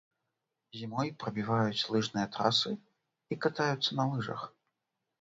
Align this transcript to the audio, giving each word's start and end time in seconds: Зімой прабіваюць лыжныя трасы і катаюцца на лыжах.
Зімой 0.79 1.11
прабіваюць 1.25 1.87
лыжныя 1.97 2.27
трасы 2.39 2.75
і 3.31 3.41
катаюцца 3.47 3.91
на 4.05 4.11
лыжах. 4.17 4.41